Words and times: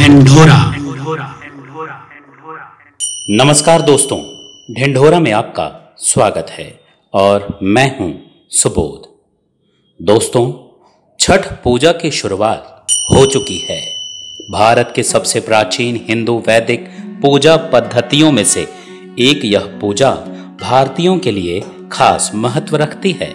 ढिंढोरा। 0.00 0.74
नमस्कार 3.30 3.82
दोस्तों, 3.82 4.18
ढिंढोरा 4.74 5.20
में 5.20 5.32
आपका 5.32 5.94
स्वागत 5.98 6.46
है 6.50 6.80
और 7.14 7.58
मैं 7.62 7.98
हूँ 7.98 8.22
सुबोध। 8.50 9.02
दोस्तों, 10.04 10.44
छठ 11.20 11.46
पूजा 11.64 11.92
की 11.92 12.10
शुरुआत 12.10 12.86
हो 13.10 13.26
चुकी 13.26 13.58
है। 13.58 13.80
भारत 14.50 14.92
के 14.96 15.02
सबसे 15.02 15.40
प्राचीन 15.40 16.04
हिंदू 16.08 16.38
वैदिक 16.38 16.88
पूजा 17.22 17.56
पद्धतियों 17.56 18.32
में 18.32 18.44
से 18.44 18.62
एक 19.18 19.44
यह 19.44 19.78
पूजा 19.80 20.10
भारतीयों 20.60 21.18
के 21.18 21.30
लिए 21.30 21.62
खास 21.92 22.32
महत्व 22.34 22.76
रखती 22.76 23.12
है। 23.12 23.32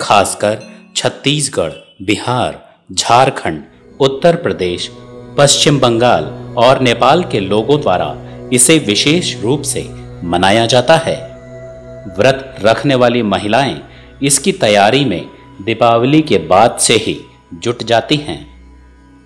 खासकर 0.00 0.62
छत्तीसगढ़, 0.96 1.72
बिहार, 2.02 2.76
झारखंड, 2.92 3.64
उत्तर 4.00 4.36
प्रदेश 4.36 4.90
पश्चिम 5.38 5.80
बंगाल 5.80 6.24
और 6.56 6.80
नेपाल 6.80 7.24
के 7.24 7.40
लोगों 7.40 7.80
द्वारा 7.80 8.16
इसे 8.52 8.78
विशेष 8.78 9.40
रूप 9.42 9.62
से 9.62 9.90
मनाया 10.24 10.66
जाता 10.66 10.96
है। 10.96 11.16
व्रत 12.18 12.56
रखने 12.64 12.94
वाली 12.94 13.22
महिलाएँ 13.22 13.80
इसकी 14.22 14.52
तैयारी 14.52 15.04
में 15.04 15.26
दीपावली 15.62 16.22
के 16.22 16.38
बाद 16.38 16.78
से 16.78 16.94
ही 16.94 17.20
जुट 17.54 17.82
जाती 17.82 18.16
हैं। 18.16 18.46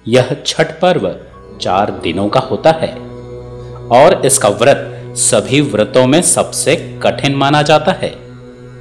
यह 0.09 0.37
छठ 0.47 0.81
पर्व 0.81 1.17
चार 1.61 1.91
दिनों 1.91 2.29
का 2.29 2.41
होता 2.41 2.71
है 2.71 2.93
और 3.89 4.23
इसका 4.27 4.49
व्रत 4.49 5.15
सभी 5.17 5.61
व्रतों 5.61 6.07
में 6.07 6.23
सबसे 6.23 7.01
कठिन 7.03 7.35
माना 7.35 7.63
जाता 7.63 7.93
है। 7.93 8.15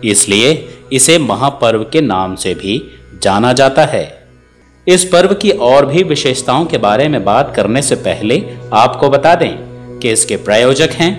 इसलिए 0.06 0.70
इसे 0.94 1.18
महापर्व 1.18 1.84
के 1.84 2.02
नाम 2.02 2.36
से 2.36 2.54
भी 2.54 2.82
जाना 3.22 3.54
जाता 3.54 3.86
है। 3.86 4.21
इस 4.88 5.04
पर्व 5.06 5.34
की 5.34 5.50
और 5.64 5.86
भी 5.86 6.04
विशेषताओं 6.04 6.66
के 6.66 6.78
बारे 6.78 7.08
में 7.08 7.24
बात 7.26 7.54
करने 7.56 7.82
से 7.82 7.96
पहले 7.98 8.44
आपको 8.74 9.10
बता 9.10 9.34
दें 9.36 10.00
कि 10.00 10.12
इसके 10.12 10.36
प्रायोजक 10.38 10.92
हैं। 10.92 11.12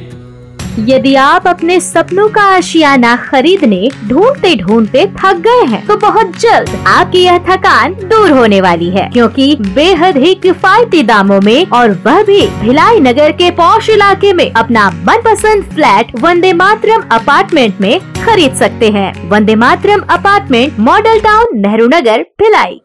यदि 0.81 1.15
आप 1.15 1.47
अपने 1.47 1.79
सपनों 1.81 2.29
का 2.29 2.43
आशियाना 2.55 3.15
खरीदने 3.25 3.89
ढूंढते 4.09 4.55
ढूंढते 4.57 5.07
थक 5.17 5.41
गए 5.47 5.65
हैं 5.67 5.87
तो 5.87 5.97
बहुत 5.99 6.37
जल्द 6.41 6.75
आपकी 6.89 7.23
यह 7.25 7.39
थकान 7.49 7.95
दूर 8.05 8.31
होने 8.31 8.61
वाली 8.61 8.91
है, 8.91 9.09
क्योंकि 9.13 9.57
बेहद 9.69 10.17
ही 10.17 10.35
किफायती 10.35 11.03
दामों 11.03 11.41
में 11.41 11.67
और 11.69 11.91
वह 12.07 12.23
भी 12.23 12.47
भिलाई 12.61 13.01
नगर 13.01 13.33
के 13.33 13.51
पौष 13.57 13.91
इलाके 13.91 14.33
में 14.33 14.51
अपना 14.53 14.91
मनपसंद 15.09 15.65
फ्लैट 15.75 16.19
वंदे 16.21 16.53
मातरम 16.55 17.09
अपार्टमेंट 17.13 17.81
में 17.81 17.99
खरीद 18.25 18.55
सकते 18.57 18.91
हैं। 18.91 19.13
Vande 19.31 19.55
Mataram 19.57 20.03
apartment 20.11 20.79
model 20.81 21.21
town 21.21 21.59
Nehru 21.59 21.87
Nagar, 21.89 22.27
Bhilai. 22.41 22.81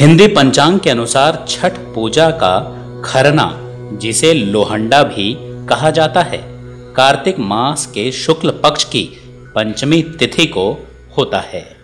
Hindi 0.00 0.26
पंचांग 0.26 0.80
के 0.80 0.90
अनुसार 0.90 1.44
छठ 1.48 1.72
पूजा 1.94 2.30
का 2.30 2.76
खरना, 3.04 3.58
जिसे 3.92 4.34
लोहंडा 4.34 5.02
भी 5.02 5.36
कहा 5.40 5.90
जाता 5.90 6.22
है, 6.22 6.38
कार्तिक 6.94 7.38
मास 7.38 7.86
के 7.86 8.12
शुक्ल 8.12 8.50
पक्ष 8.50 8.84
की 8.84 9.02
पंचमी 9.54 10.02
तिथि 10.02 10.46
को 10.46 10.86
होता 11.18 11.38
है। 11.38 11.76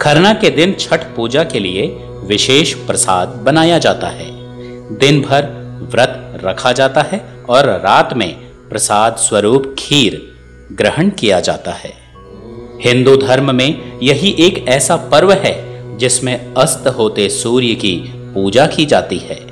खरना 0.00 0.34
के 0.34 0.50
दिन 0.50 0.74
छठ 0.80 1.04
पूजा 1.16 1.44
के 1.44 1.58
लिए 1.58 1.86
विशेष 2.26 2.74
प्रसाद 2.74 3.28
बनाया 3.28 3.78
जाता 3.78 4.08
है। 4.08 4.30
दिन 4.98 5.20
भर 5.22 5.46
व्रत 5.92 6.40
रखा 6.44 6.72
जाता 6.72 7.02
है 7.02 7.44
और 7.48 7.64
रात 7.64 8.14
में 8.14 8.34
प्रसाद 8.70 9.16
स्वरूप 9.16 9.76
खीर 9.78 10.32
ग्रहण 10.72 11.10
किया 11.10 11.40
जाता 11.40 11.72
है। 11.72 11.92
हिंदू 12.80 13.16
धर्म 13.16 13.54
में 13.54 14.00
यही 14.02 14.36
एक 14.38 14.68
ऐसा 14.68 14.96
पर्व 14.96 15.32
है 15.32 15.69
जिसमें 16.00 16.54
अस्त 16.54 16.88
होते 16.88 17.28
सूर्य 17.28 17.74
की 17.74 18.12
पूजा 18.34 18.66
की 18.66 18.86
जाती 18.86 19.18
है। 19.18 19.46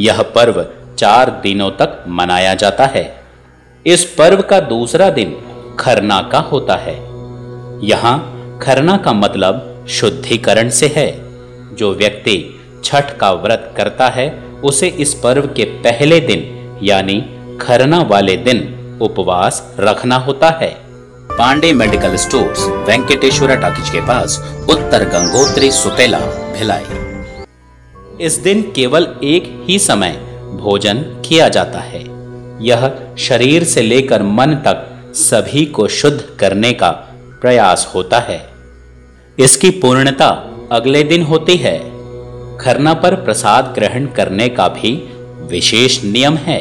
यह 0.00 0.22
पर्व 0.22 0.66
चार 0.98 1.30
दिनों 1.30 1.70
तक 1.70 2.04
मनाया 2.08 2.54
जाता 2.54 2.86
है। 2.86 3.20
इस 3.86 4.04
पर्व 4.04 4.42
का 4.42 4.60
दूसरा 4.60 5.10
दिन 5.10 5.36
खरना 5.78 6.28
का 6.32 6.38
होता 6.38 6.76
है। 6.76 6.94
यहाँ 7.86 8.32
खरना 8.62 8.96
का 8.96 9.12
मतलब 9.12 9.86
शुद्धिकरण 9.88 10.68
से 10.68 10.92
है। 10.96 11.26
जो 11.74 11.94
व्यक्ति 11.94 12.60
छठ 12.84 13.16
का 13.16 13.32
व्रत 13.32 13.74
करता 13.76 14.08
है, 14.08 14.44
उसे 14.64 14.88
इस 14.88 15.14
पर्व 15.14 15.42
के 15.42 15.64
पहले 15.64 16.20
दिन, 16.20 16.40
यानी 16.82 17.24
खरना 17.60 18.02
वाले 18.02 18.36
दिन, 18.36 18.58
उपवास 19.02 19.76
रखना 19.80 20.16
होता 20.16 20.48
है। 20.48 20.85
Pandey 21.38 21.72
medical 21.72 22.16
stores, 22.16 22.60
Venkateshwara 22.60 23.54
talkies 23.54 23.90
के 23.90 24.00
पास 24.00 24.38
उत्तर 24.70 25.04
गंगोत्री 25.04 25.70
सुतेला 25.70 26.18
भिलाई। 26.58 26.84
इस 28.20 28.38
दिन 28.38 28.62
केवल 28.76 29.08
एक 29.24 29.64
ही 29.68 29.78
समय 29.78 30.10
भोजन 30.60 30.98
किया 30.98 31.48
जाता 31.48 31.78
है। 31.78 32.00
यह 32.64 32.90
शरीर 33.18 33.64
से 33.64 33.82
लेकर 33.82 34.22
मन 34.22 34.54
तक 34.54 35.12
सभी 35.14 35.64
को 35.66 35.88
शुद्ध 35.88 36.36
करने 36.40 36.72
का 36.72 36.90
प्रयास 37.40 37.92
होता 37.94 38.18
है। 38.18 38.50
इसकी 39.38 39.70
पूर्णता 39.70 40.50
अगले 40.72 41.02
दिन 41.02 41.22
होती 41.22 41.56
है। 41.56 41.78
खरना 42.58 42.94
पर 42.94 43.14
प्रसाद 43.14 43.72
ग्रहण 43.74 44.06
करने 44.06 44.48
का 44.48 44.68
भी 44.68 45.12
विशेष 45.50 46.04
नियम 46.04 46.36
है। 46.36 46.60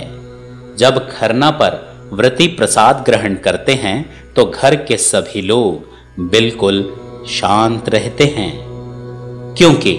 जब 0.77 1.09
खरना 1.11 1.51
पर 1.51 1.95
व्रती 2.13 2.47
प्रसाद 2.47 3.03
ग्रहण 3.05 3.35
करते 3.35 3.73
हैं 3.73 4.24
तो 4.35 4.45
घर 4.45 4.75
के 4.75 4.97
सभी 4.97 5.41
लोग 5.41 5.87
बिल्कुल 6.29 6.95
शांत 7.29 7.89
रहते 7.89 8.23
हैं। 8.23 8.65
क्योंकि 9.57 9.97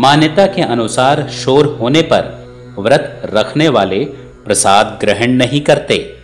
मान्यता 0.00 0.46
के 0.46 0.62
अनुसार 0.62 1.28
शोर 1.28 1.78
होने 1.80 2.02
पर 2.02 2.46
व्रत 2.78 3.22
रखने 3.24 3.68
वाले 3.68 4.04
प्रसाद 4.44 4.98
ग्रहण 5.00 5.30
नहीं 5.30 5.60
करते। 5.60 6.16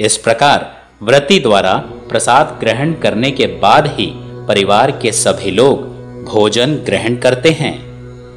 इस 0.00 0.16
प्रकार 0.16 0.82
व्रती 1.02 1.40
द्वारा 1.40 1.74
प्रसाद 2.08 2.58
ग्रहण 2.60 2.92
करने 2.92 3.30
के 3.30 3.46
बाद 3.46 3.86
ही 3.86 4.12
परिवार 4.16 4.90
के 4.90 5.12
सभी 5.12 5.50
लोग 5.50 5.82
भोजन 6.24 6.74
ग्रहण 6.74 7.16
करते 7.16 7.50
हैं। 7.50 7.92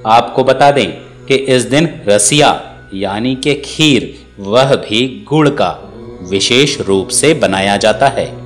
आपको 0.07 0.43
बता 0.43 0.71
दें 0.71 0.91
कि 1.25 1.35
इस 1.35 1.63
दिन 1.63 2.01
रसिया 2.07 2.77
यानी 2.93 3.35
कि 3.35 3.61
खीर, 3.65 4.25
वह 4.39 4.75
भी 4.75 5.25
गुड़ 5.29 5.49
का 5.49 5.93
विशेष 6.29 6.81
रूप 6.81 7.07
से 7.07 7.33
बनाया 7.33 7.77
जाता 7.77 8.07
है। 8.07 8.44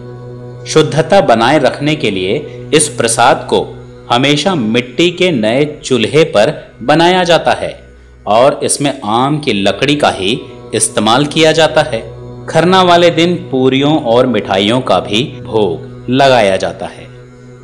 शुद्धता 0.69 1.21
बनाए 1.21 1.59
रखने 1.59 1.95
के 1.95 2.11
लिए 2.11 2.69
इस 2.73 2.87
प्रसाद 2.87 3.47
को 3.49 3.77
हमेशा 4.11 4.55
मिट्टी 4.55 5.11
के 5.11 5.31
नए 5.31 5.65
चूल्हे 5.83 6.23
पर 6.23 6.73
बनाया 6.81 7.23
जाता 7.23 7.51
है 7.51 7.89
और 8.27 8.59
इसमें 8.63 9.01
आम 9.05 9.39
की 9.39 9.53
लकड़ी 9.53 9.95
का 9.95 10.09
ही 10.09 10.39
इस्तेमाल 10.75 11.25
किया 11.25 11.51
जाता 11.51 11.81
है। 11.81 12.01
खरना 12.45 12.81
वाले 12.83 13.09
दिन 13.09 13.35
पूरियों 13.35 14.03
और 14.03 14.27
मिठाइयों 14.27 14.81
का 14.81 14.99
भी 14.99 15.23
भोग 15.41 16.05
लगाया 16.09 16.57
जाता 16.57 16.85
है। 16.85 17.07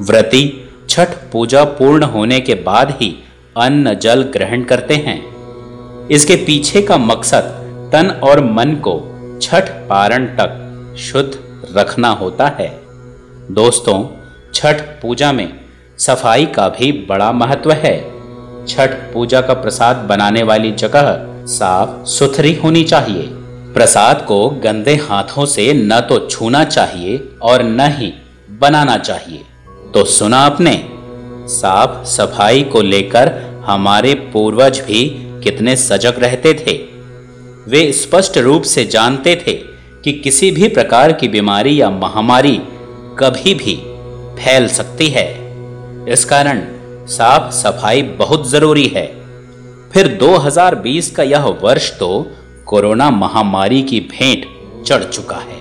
व्रती 0.02 0.70
छठ 0.90 1.10
पूजा 1.32 1.64
पूर्ण 1.64 2.04
होने 2.04 2.40
के 2.40 2.54
बाद 2.54 2.92
ही 2.92 3.16
अन्न 3.58 3.94
जल 3.94 4.24
ग्रहण 4.24 4.64
करते 4.64 4.96
हैं। 4.96 5.20
इसके 6.08 6.36
पीछे 6.36 6.82
का 6.82 6.98
मकसद 6.98 7.52
तन 7.94 8.10
और 8.24 8.44
मन 8.44 8.76
को 8.88 8.96
छठ 9.42 9.70
पारण 9.90 10.26
तक 10.26 10.96
शुद्ध 11.00 11.32
रखना 11.78 12.10
होता 12.10 12.48
है। 12.60 12.85
दोस्तों, 13.52 14.04
छठ 14.54 14.82
पूजा 15.02 15.32
में 15.32 15.60
सफ़ाई 15.98 16.46
का 16.46 16.68
भी 16.70 16.92
बड़ा 16.92 17.32
महत्व 17.32 17.72
है। 17.72 17.98
छठ 18.68 18.90
पूजा 19.14 19.42
का 19.42 19.54
प्रसाद 19.54 19.96
बनाने 19.96 20.44
वाली 20.44 20.72
जगह 20.72 21.28
साफ़ 21.46 22.06
सुथरी 22.06 22.54
होनी 22.54 22.84
चाहिए। 22.84 23.28
प्रसाद 23.74 24.22
को 24.22 24.50
गंदे 24.50 24.96
हाथों 24.96 25.46
से 25.46 25.74
न 25.74 26.00
तो 26.00 26.20
छूना 26.28 26.64
चाहिए 26.64 27.30
और 27.42 27.64
न 27.64 27.80
ही 27.80 28.14
बनाना 28.60 28.98
चाहिए। 28.98 29.44
तो 29.94 30.06
सुना 30.06 30.38
आपने, 30.38 30.90
साफ़ 31.48 32.06
सफ़ाई 32.06 32.64
को 32.64 32.82
लेकर 32.82 33.34
हमारे 33.66 34.14
पूर्वज 34.14 34.80
भी 34.80 35.10
कितने 35.44 35.76
सजग 35.76 36.20
रहते 36.20 36.54
थे। 36.54 36.78
वे 37.68 37.92
स्पष्ट 37.92 38.38
रूप 38.38 38.64
से 38.64 38.86
जानते 38.86 39.44
थे 39.48 39.54
कि 40.04 40.12
किसी 40.12 40.52
भी 40.52 40.68
प्रकार 40.68 41.12
की 41.12 41.28
बीमारी 41.28 41.82
या 41.82 41.90
महामारी 41.90 42.62
कभी 43.20 43.54
भी 43.54 43.76
फैल 44.40 44.68
सकती 44.68 45.08
है। 45.10 45.26
इस 46.10 46.26
कारण 46.26 46.62
साफ़ 47.08 47.52
सफ़ाई 47.54 48.02
बहुत 48.02 48.50
ज़रूरी 48.50 48.88
है। 48.88 49.06
फिर 49.94 50.08
2020 50.08 51.12
का 51.12 51.24
यह 51.24 51.46
वर्ष 51.64 52.00
तो 52.00 52.28
कोरोना 52.66 53.10
महामारी 53.10 53.82
की 53.82 54.00
भेंट 54.00 54.46
चढ़ 54.86 55.04
चुका 55.04 55.36
है। 55.36 55.60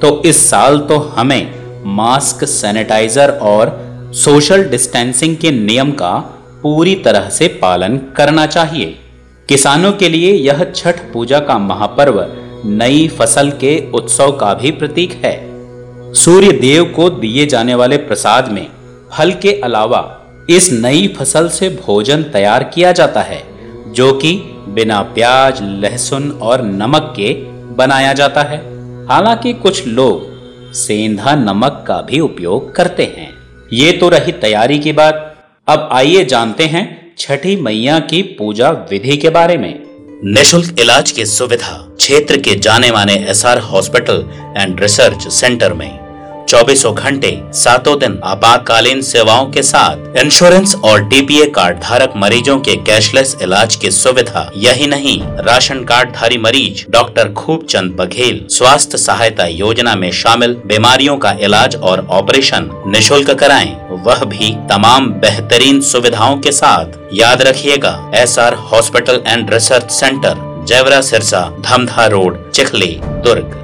तो 0.00 0.22
इस 0.22 0.50
साल 0.50 0.78
तो 0.78 0.98
हमें 0.98 1.54
मास्क, 1.86 2.44
सैनिटाइजर 2.44 3.30
और 3.30 3.78
सोशल 4.14 4.64
डिस्टेंसिंग 4.64 5.36
के 5.36 5.50
नियम 5.50 5.92
का 5.92 6.12
पूरी 6.62 6.94
तरह 6.94 7.28
से 7.28 7.48
पालन 7.48 7.98
करना 8.16 8.46
चाहिए। 8.46 8.98
किसानों 9.48 9.92
के 9.92 10.08
लिए 10.08 10.32
यह 10.32 10.64
छठ 10.64 11.00
पूजा 11.12 11.38
का 11.38 11.58
महापर्व 11.58 12.26
नई 12.64 13.08
फ़सल 13.08 13.50
के 13.50 13.90
उत्सव 13.90 14.32
का 14.32 14.54
भी 14.54 14.70
प्रतीक 14.70 15.12
है। 15.12 15.51
सूर्य 16.14 16.52
देव 16.52 16.84
को 16.84 17.10
दिए 17.10 17.46
जाने 17.46 17.74
वाले 17.74 17.96
प्रसाद 17.96 18.50
में 18.52 18.66
फल 19.12 19.32
के 19.32 19.52
अलावा 19.60 20.00
इस 20.50 20.72
नई 20.72 21.06
फ़सल 21.18 21.48
से 21.48 21.68
भोजन 21.68 22.22
तैयार 22.22 22.64
किया 22.64 22.92
जाता 22.92 23.20
है, 23.20 23.42
जो 23.92 24.12
कि 24.12 24.32
बिना 24.68 25.00
प्याज, 25.02 25.58
लहसुन 25.62 26.30
और 26.42 26.62
नमक 26.62 27.12
के 27.16 27.32
बनाया 27.74 28.12
जाता 28.12 28.42
है। 28.42 28.58
हालाँकि 29.06 29.52
कुछ 29.52 29.86
लोग 29.86 30.72
सेंधा 30.72 31.34
नमक 31.34 31.84
का 31.88 32.00
भी 32.02 32.20
उपयोग 32.20 32.74
करते 32.74 33.02
हैं। 33.02 33.30
ये 33.72 33.92
तो 33.92 34.08
रही 34.08 34.32
तैयारी 34.32 34.78
की 34.78 34.92
बात। 34.92 35.34
अब 35.68 35.88
आइए 35.92 36.24
जानते 36.24 36.64
हैं 36.64 37.14
छठी 37.18 37.56
मैया 37.56 37.98
की 38.00 38.22
पूजा 38.22 38.70
विधि 38.70 39.16
के 39.16 39.30
बारे 39.30 39.56
में। 39.56 39.82
निशुल्क 40.24 40.80
इलाज 40.80 41.10
की 41.10 41.26
सुविधा 41.26 41.88
क्षेत्र 41.96 42.36
के 42.36 42.54
जाने 42.54 42.90
माने 42.90 43.14
S 43.14 43.46
R 43.46 43.58
hospital 43.58 44.24
and 44.58 44.80
research 44.80 45.28
centre 45.28 45.72
में। 45.72 46.01
चौबीसों 46.48 46.94
घंटे, 46.94 47.30
सातों 47.52 47.98
दिन 47.98 48.18
आपातकालीन 48.24 49.00
सेवाओं 49.02 49.46
के 49.46 49.62
साथ 49.62 50.16
इंश्योरेंस 50.16 50.74
और 50.84 51.02
डीपीए 51.04 51.46
कार्ड 51.50 51.78
धारक 51.80 52.12
मरीजों 52.16 52.58
के 52.58 52.76
कैशलेस 52.76 53.36
इलाज 53.42 53.76
की 53.76 53.90
सुविधा। 53.90 54.50
यही 54.56 54.86
नहीं, 54.86 55.20
राशन 55.46 55.84
कार्ड 55.84 56.12
धारी 56.14 56.38
मरीज़ 56.38 56.84
डॉक्टर 56.90 57.32
खूब 57.32 57.66
चंद 57.66 57.92
बघेल, 57.92 58.46
स्वास्थ्य 58.50 58.98
सहायता 58.98 59.46
योजना 59.46 59.94
में 59.94 60.10
शामिल, 60.12 60.56
बीमारियों 60.66 61.16
का 61.16 61.36
इलाज 61.40 61.76
और 61.76 62.06
ऑपरेशन 62.10 62.70
निशुल्क 62.86 63.30
कराए। 63.30 63.76
वह 64.06 64.24
भी 64.24 64.54
तमाम 64.70 65.10
बेहतरीन 65.10 65.80
सुविधाओं 65.80 66.38
के 66.38 66.52
साथ। 66.52 66.98
याद 67.14 67.42
रखिएगा 67.42 68.10
S 68.14 68.38
R 68.38 68.54
hospital 68.54 69.22
and 69.26 69.52
research 69.54 69.90
centre 69.90 70.50
Jaiwara 70.68 71.00
Sirsa, 71.00 71.40
Dhamdha 71.60 72.06
road, 72.06 72.50
Chikhli, 72.50 72.98
Durg. 73.24 73.58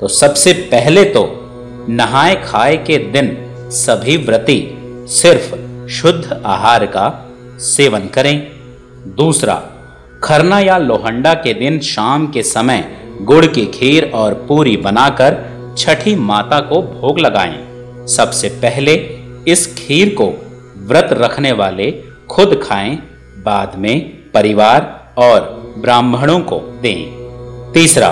तो 0.00 0.08
सबसे 0.08 0.52
पहले 0.52 1.04
तो 1.04 1.22
नहाए 1.90 2.34
खाए 2.44 2.76
के 2.76 2.98
दिन 2.98 3.36
सभी 3.70 4.16
व्रती 4.16 4.58
सिर्फ़ 5.08 5.88
शुद्ध 5.88 6.42
आहार 6.46 6.86
का 6.86 7.06
सेवन 7.58 8.06
करें। 8.06 8.50
दूसरा, 9.16 9.54
खरना 10.22 10.60
या 10.60 10.78
लोहंडा 10.78 11.34
के 11.34 11.54
दिन 11.54 11.80
शाम 11.80 12.26
के 12.26 12.42
समय 12.42 12.84
गुड़ 13.22 13.46
की 13.46 13.66
खीर 13.66 14.10
और 14.14 14.34
पूरी 14.48 14.76
बनाकर 14.76 15.38
छठी 15.78 16.14
माता 16.14 16.60
को 16.60 16.82
भोग 16.82 17.18
लगाएँ। 17.18 18.06
सबसे 18.06 18.48
पहले 18.48 18.94
इस 19.48 19.66
खीर 19.78 20.14
को 20.14 20.28
व्रत 20.78 21.08
रखने 21.12 21.52
वाले 21.52 21.90
खुद 22.30 22.60
खाएँ, 22.62 22.96
बाद 23.44 23.78
में 23.78 24.00
परिवार 24.32 25.14
और 25.18 25.40
ब्राह्मणों 25.78 26.40
को 26.40 26.60
दें। 26.82 27.72
तीसरा 27.74 28.08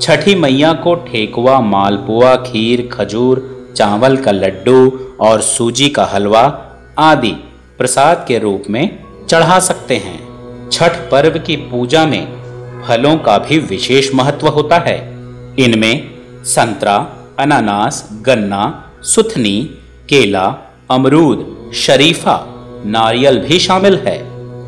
छठी 0.00 0.34
मैया 0.34 0.72
को 0.72 0.94
ठेकुआ 0.94 1.60
मालपुआ, 1.60 2.36
खीर, 2.36 2.88
खजूर, 2.92 3.50
चावल 3.76 4.16
का 4.16 4.30
लड्डू 4.30 5.00
और 5.20 5.40
सूजी 5.40 5.88
का 5.88 6.04
हलवा 6.04 6.62
आदि 6.98 7.32
प्रसाद 7.78 8.24
के 8.28 8.38
रूप 8.38 8.62
में 8.70 8.98
चढ़ा 9.28 9.58
सकते 9.60 9.96
हैं। 9.96 10.24
छठ 10.72 10.90
पर्व 11.10 11.38
की 11.38 11.56
पूजा 11.56 12.06
में 12.06 12.26
फलों 12.88 13.16
का 13.16 13.38
भी 13.38 13.58
विशेष 13.58 14.14
महत्व 14.14 14.48
होता 14.48 14.78
है। 14.78 14.98
इनमें 15.58 16.10
संतरा, 16.44 16.96
अनानास, 17.38 18.08
गन्ना, 18.12 18.90
सुथनी, 19.02 19.70
केला, 20.08 20.56
अमरूद, 20.90 21.70
शरीफा, 21.74 22.44
नारियल 22.86 23.38
भी 23.38 23.58
शामिल 23.58 23.96
है। 23.96 24.18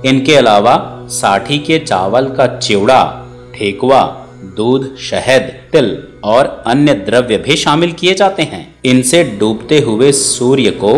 इनके 0.07 0.35
अलावा 0.35 1.07
साठी 1.09 1.59
के 1.59 1.79
चावल 1.79 2.27
का 2.29 2.59
चिवड़ा 2.59 3.27
ठेकुआ 3.55 4.26
दूध, 4.55 4.97
शहद, 4.97 5.43
तिल 5.73 6.03
और 6.25 6.65
अन्य 6.67 6.95
द्रव्य 6.95 7.37
भी 7.39 7.57
शामिल 7.57 7.93
किए 7.93 8.15
जाते 8.15 8.43
हैं। 8.43 8.75
इनसे 8.85 9.25
डूबते 9.25 9.79
हुए 9.81 10.13
सूर्य 10.13 10.71
को 10.71 10.93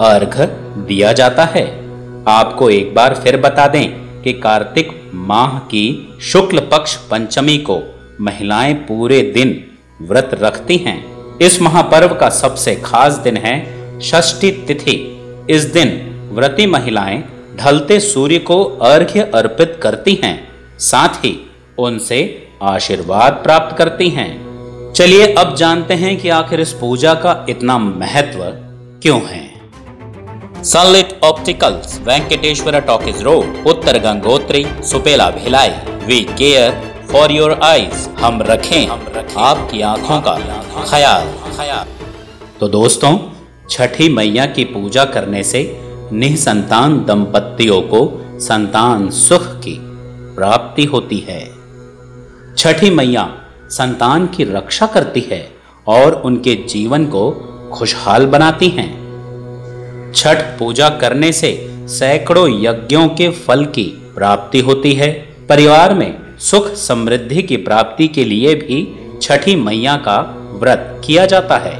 अर्घ 0.00 0.40
दिया 0.86 1.12
जाता 1.12 1.44
है। 1.44 1.64
आपको 2.28 2.70
एक 2.70 2.94
बार 2.94 3.14
फिर 3.14 3.36
बता 3.36 3.66
दें 3.66 3.90
कि 4.22 4.32
कार्तिक 4.32 5.10
माह 5.14 5.58
की 5.58 6.14
शुक्ल 6.22 6.58
पक्ष 6.58 6.96
पंचमी 6.96 7.58
को 7.58 7.80
महिलाएँ 8.20 8.74
पूरे 8.74 9.22
दिन 9.22 9.64
व्रत 10.02 10.30
रखती 10.34 10.76
हैं। 10.76 11.04
इस 11.38 11.62
महापर्व 11.62 12.14
का 12.14 12.28
सबसे 12.28 12.74
खास 12.76 13.14
दिन 13.14 13.36
है 13.36 13.54
षष्ठी 14.00 14.50
तिथि। 14.50 14.96
इस 15.50 15.64
दिन 15.64 15.88
व्रती 16.32 16.66
महिलाएँ 16.66 17.24
ढलते 17.56 18.00
सूर्य 18.00 18.38
को 18.38 18.64
अर्घ्य 18.64 19.20
अर्पित 19.34 19.78
करती 19.82 20.20
हैं। 20.24 20.48
साथ 20.78 21.08
ही 21.08 21.50
उनसे 21.78 22.48
आशीर्वाद 22.62 23.40
प्राप्त 23.42 23.76
करती 23.76 24.08
हैं। 24.10 24.92
चलिए 24.92 25.32
अब 25.34 25.54
जानते 25.54 25.94
हैं 25.94 26.16
कि 26.18 26.28
आखिर 26.30 26.60
इस 26.60 26.72
पूजा 26.72 27.14
का 27.14 27.34
इतना 27.48 27.78
महत्व 27.78 28.44
क्यों 29.02 29.20
है। 29.22 29.50
Sunlit 30.64 31.18
Opticals 31.24 31.98
Venkateshwar 32.00 32.78
talkies 32.80 33.22
road 33.22 33.66
Uttar 33.66 33.98
Gangotri 33.98 34.64
Supela 34.82 35.28
Bhilai 35.30 35.70
we 36.06 36.20
care 36.38 36.80
for 37.12 37.32
your 37.32 37.58
eyes 37.62 38.08
हम 38.20 38.42
रखें 38.42 38.86
आपकी 38.86 39.80
आँखों 39.82 40.20
का 40.20 40.34
ख्याल 40.84 41.26
ख्याल 41.56 41.86
तो 42.60 42.68
दोस्तों, 42.68 43.16
छठी 43.70 44.08
मैया 44.08 44.46
की 44.46 44.64
पूजा 44.64 45.04
करने 45.04 45.42
से 45.42 45.62
निसंतान 46.12 46.98
दंपतियों 47.04 47.80
को 47.82 48.00
संतान 48.40 49.08
सुख 49.10 49.46
की 49.58 49.76
प्राप्ति 50.36 50.84
होती 50.84 51.18
है। 51.28 51.40
छठी 52.58 52.90
मैया 52.90 53.34
संतान 53.68 54.26
की 54.26 54.44
रक्षा 54.44 54.86
करती 54.86 55.20
है 55.20 55.48
और 55.86 56.14
उनके 56.14 56.54
जीवन 56.54 57.06
को 57.06 57.30
खुशहाल 57.72 58.26
बनाती 58.26 58.68
हैं। 58.68 58.90
छठ 60.14 60.36
पूजा 60.58 60.88
करने 60.88 61.32
से 61.32 61.70
सैकड़ों 61.88 62.48
यज्ञों 62.64 63.08
के 63.08 63.30
फल 63.30 63.64
की 63.64 63.84
प्राप्ति 64.14 64.60
होती 64.60 64.92
है। 64.92 65.10
परिवार 65.48 65.94
में 65.94 66.38
सुख 66.38 66.68
समृद्धि 66.68 67.42
की 67.42 67.56
प्राप्ति 67.56 68.08
के 68.08 68.24
लिए 68.24 68.54
भी 68.54 68.86
छठी 69.22 69.56
मैया 69.56 69.96
का 69.96 70.20
व्रत 70.52 71.02
किया 71.04 71.26
जाता 71.26 71.58
है। 71.58 71.76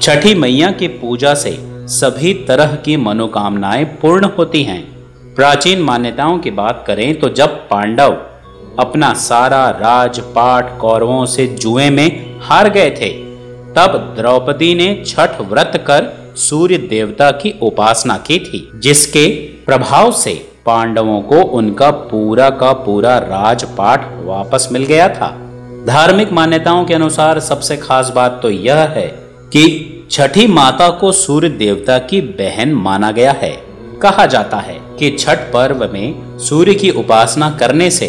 छठी 0.00 0.34
मैया 0.34 0.70
की 0.70 0.88
पूजा 0.88 1.34
से 1.34 1.56
सभी 1.88 2.34
तरह 2.34 2.74
की 2.76 2.96
मनोकामनाएँ 2.96 3.84
पूर्ण 3.84 4.28
होती 4.38 4.62
हैं। 4.62 4.82
प्राचीन 5.34 5.82
मान्यताओं 5.82 6.38
की 6.38 6.50
बात 6.50 6.84
करें 6.86 7.20
तो 7.20 7.28
जब 7.28 7.68
पांडव 7.68 8.27
अपना 8.78 9.12
सारा 9.14 9.68
राजपाट 9.70 10.78
कौरवों 10.78 11.24
से 11.26 11.46
जुए 11.56 11.88
में 11.90 12.40
हार 12.40 12.68
गए 12.68 12.90
थे। 12.90 13.08
तब 13.74 14.14
द्रौपदी 14.16 14.74
ने 14.74 15.02
छठ 15.06 15.40
व्रत 15.40 15.72
कर 15.86 16.12
सूर्य 16.36 16.78
देवता 16.78 17.30
की 17.30 17.54
उपासना 17.62 18.16
की 18.16 18.38
थी, 18.38 18.70
जिसके 18.74 19.26
प्रभाव 19.66 20.12
से 20.12 20.34
पांडवों 20.66 21.20
को 21.22 21.42
उनका 21.52 21.90
पूरा 21.90 22.48
का 22.50 22.72
पूरा 22.72 23.18
राजपाट 23.18 24.08
वापस 24.24 24.68
मिल 24.72 24.84
गया 24.84 25.08
था। 25.08 25.28
धार्मिक 25.86 26.32
मान्यताओं 26.32 26.84
के 26.84 26.94
अनुसार 26.94 27.40
सबसे 27.40 27.76
खास 27.76 28.12
बात 28.14 28.38
तो 28.42 28.50
यह 28.50 28.78
है 28.88 29.06
कि 29.52 30.04
छठी 30.10 30.46
माता 30.46 30.88
को 30.90 31.12
सूर्य 31.12 31.48
देवता 31.48 31.98
की 31.98 32.20
बहन 32.20 32.72
माना 32.74 33.10
गया 33.10 33.32
है। 33.32 33.50
कहा 34.02 34.26
जाता 34.26 34.56
है 34.56 34.78
कि 34.98 35.10
छठ 35.10 35.38
पर्व 35.52 35.88
में 35.92 36.38
सूर्य 36.38 36.74
की 36.74 36.90
उपासना 36.90 37.50
करने 37.50 37.90
से 37.90 38.06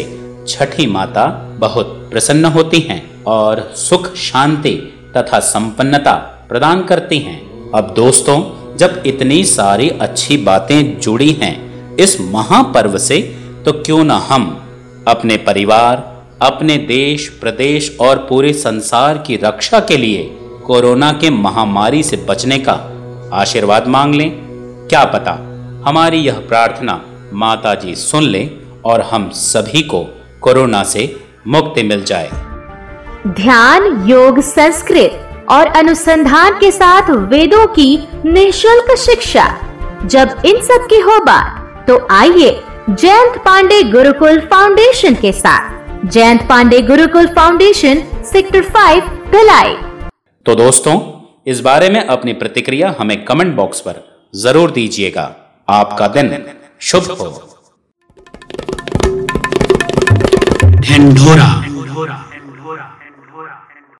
छठी 0.50 0.86
माता 0.86 1.26
बहुत 1.58 1.86
प्रसन्न 2.12 2.44
होती 2.44 2.80
हैं 2.80 3.24
और 3.24 3.60
सुख, 3.76 4.14
शांति 4.14 4.74
तथा 5.16 5.38
संपन्नता 5.40 6.12
प्रदान 6.48 6.84
करती 6.84 7.18
हैं। 7.18 7.38
अब 7.72 7.92
दोस्तों, 7.96 8.38
जब 8.76 9.02
इतनी 9.06 9.42
सारी 9.44 9.88
अच्छी 9.88 10.36
बातें 10.36 11.00
जुड़ी 11.00 11.30
हैं 11.32 11.96
इस 11.96 12.20
महापर्व 12.20 12.98
से 12.98 13.20
तो 13.64 13.72
क्यों 13.72 14.04
ना 14.04 14.16
हम 14.28 14.46
अपने 15.08 15.36
परिवार, 15.36 15.96
अपने 16.42 16.76
देश, 16.76 17.28
प्रदेश 17.28 17.96
और 18.00 18.18
पूरे 18.28 18.52
संसार 18.52 19.18
की 19.18 19.36
रक्षा 19.36 19.80
के 19.80 19.96
लिए 19.96 20.22
कोरोना 20.66 21.12
के 21.12 21.30
महामारी 21.30 22.02
से 22.02 22.16
बचने 22.28 22.58
का 22.58 22.72
आशीर्वाद 23.32 23.88
मांग 23.88 24.14
लें? 24.14 24.30
क्या 24.88 25.04
पता 25.04 25.32
हमारी 25.86 26.18
यह 26.18 26.38
प्रार्थना 26.48 27.00
माता 27.34 27.74
जी 27.74 27.94
सुन 27.94 28.22
लें 28.22 28.50
और 28.84 29.00
हम 29.00 29.28
सभी 29.30 29.82
को 29.82 30.06
कोरोना 30.42 30.82
से 30.84 31.04
मुक्ति 31.46 31.82
मिल 31.82 32.04
जाए। 32.04 32.30
ध्यान 33.36 34.06
योग 34.08 34.40
संस्कृत 34.42 35.46
और 35.50 35.66
अनुसंधान 35.78 36.58
के 36.58 36.70
साथ 36.72 37.10
वेदों 37.30 37.66
की 37.68 37.88
निशुल्क 38.26 38.96
शिक्षा। 38.98 39.46
जब 40.06 40.42
इन 40.46 40.60
सब 40.62 40.86
की 40.90 41.00
हो 41.00 41.18
बात 41.24 41.86
तो 41.88 41.98
आइए 42.10 42.50
जयंत 42.90 43.36
पांडे 43.44 43.82
गुरुकुल 43.90 44.40
फाउंडेशन 44.50 45.14
के 45.14 45.32
साथ। 45.34 46.06
Jayant 46.06 46.42
Pandey 46.48 46.80
Gurukul 46.82 47.26
foundation 47.26 48.02
sector 48.24 48.62
five 48.68 49.08
Bhilai. 49.32 49.74
तो 50.46 50.54
दोस्तों 50.56 50.96
इस 51.46 51.60
बारे 51.60 51.88
में 51.90 52.00
अपनी 52.00 52.32
प्रतिक्रिया 52.34 52.94
हमें 52.98 53.24
कमेंट 53.24 53.54
बॉक्स 53.56 53.80
पर 53.80 54.02
ज़रूर 54.34 54.70
दीजिएगा। 54.70 55.30
आपका 55.68 56.08
दिन 56.08 56.34
शुभ 56.80 57.10
हो। 57.12 57.28
ढिंढोरा। 60.84 61.48